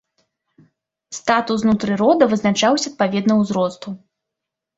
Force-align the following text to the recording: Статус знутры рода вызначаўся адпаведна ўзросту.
Статус 1.17 1.57
знутры 1.63 1.91
рода 2.01 2.23
вызначаўся 2.33 2.87
адпаведна 2.93 3.33
ўзросту. 3.45 3.87